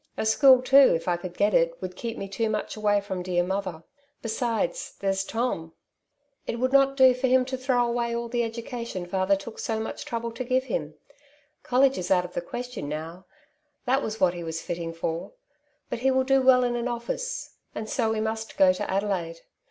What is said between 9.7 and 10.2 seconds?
little House in the back Street. 7 so mucli